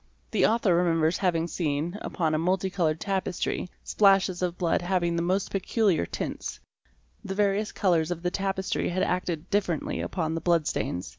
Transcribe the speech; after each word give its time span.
'The 0.31 0.43
author 0.47 0.73
remembers 0.75 1.19
having 1.19 1.47
seen, 1.47 1.95
upon 2.01 2.33
a 2.33 2.37
multicoloured 2.39 2.99
tapestry, 2.99 3.69
splashes 3.83 4.41
of 4.41 4.57
blood 4.57 4.81
having 4.81 5.15
the 5.15 5.21
most 5.21 5.51
peculiar 5.51 6.07
tints; 6.07 6.59
the 7.23 7.35
various 7.35 7.71
colours 7.71 8.09
of 8.09 8.23
the 8.23 8.31
tapestry 8.31 8.89
had 8.89 9.03
acted 9.03 9.47
differently 9.51 10.01
upon 10.01 10.33
the 10.33 10.41
blood 10.41 10.65
stains. 10.65 11.07